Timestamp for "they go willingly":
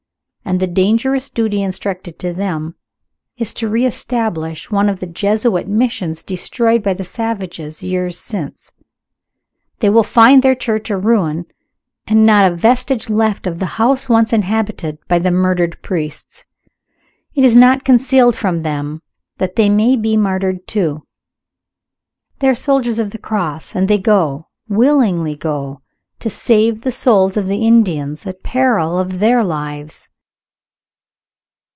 23.87-25.35